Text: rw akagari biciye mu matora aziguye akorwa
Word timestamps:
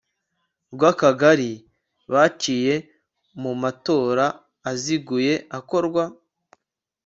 rw 0.73 0.81
akagari 0.91 1.51
biciye 2.11 2.75
mu 3.41 3.51
matora 3.61 4.25
aziguye 4.71 5.33
akorwa 5.57 6.03